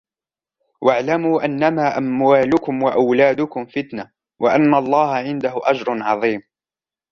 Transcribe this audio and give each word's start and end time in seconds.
واعلموا 0.81 1.45
أنما 1.45 1.97
أموالكم 1.97 2.83
وأولادكم 2.83 3.65
فتنة 3.65 4.11
وأن 4.39 4.73
الله 4.75 5.15
عنده 5.15 5.53
أجر 5.55 5.85
عظيم 6.03 6.41